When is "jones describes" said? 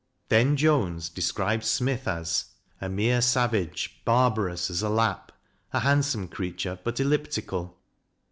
0.57-1.67